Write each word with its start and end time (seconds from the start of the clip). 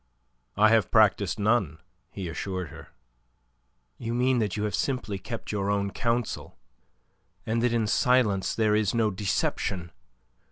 "I 0.57 0.69
have 0.69 0.89
practised 0.89 1.37
none," 1.39 1.77
he 2.09 2.27
assured 2.27 2.69
her. 2.69 2.87
"You 3.99 4.15
mean 4.15 4.39
that 4.39 4.57
you 4.57 4.63
have 4.63 4.73
simply 4.73 5.19
kept 5.19 5.51
your 5.51 5.69
own 5.69 5.91
counsel, 5.91 6.57
and 7.45 7.61
that 7.61 7.71
in 7.71 7.85
silence 7.85 8.55
there 8.55 8.73
is 8.73 8.95
no 8.95 9.11
deception. 9.11 9.91